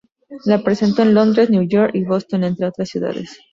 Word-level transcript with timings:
La 0.45 0.63
presentó 0.63 1.03
en 1.03 1.13
Londres, 1.13 1.51
Nueva 1.51 1.65
York 1.67 1.91
y 1.93 2.03
Boston, 2.05 2.43
entre 2.45 2.65
otras 2.65 2.89
ciudades. 2.89 3.37